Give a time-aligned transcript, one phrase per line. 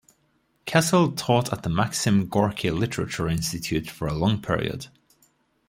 [0.65, 4.87] Kassil taught at the Maxim Gorky Literature Institute for a long period.